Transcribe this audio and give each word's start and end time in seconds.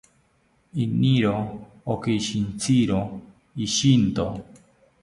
Iniro 0.83 1.35
okishitziro 1.93 2.99
ishinto 3.65 4.25